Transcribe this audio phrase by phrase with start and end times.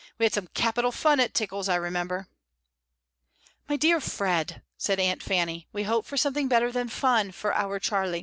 [0.17, 2.25] We had some capital fun at Tickle's, I remember."
[3.69, 8.19] "My dear Fred," said Aunt Fanny, "we hope for something better than/ww for our Charlie."